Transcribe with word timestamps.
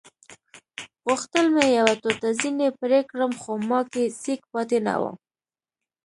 غوښتل 1.07 1.45
مې 1.55 1.65
یوه 1.77 1.93
ټوټه 2.01 2.29
ځینې 2.41 2.67
پرې 2.79 2.99
کړم 3.09 3.31
خو 3.41 3.51
ما 3.69 3.79
کې 3.91 4.03
سېک 4.21 4.41
پاتې 4.51 4.77
نه 4.87 4.95
وو. 5.01 5.11